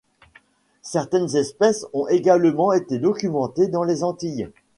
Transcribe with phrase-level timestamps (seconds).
[0.81, 4.49] Certaines espèces ont également été documentées dans les Antilles.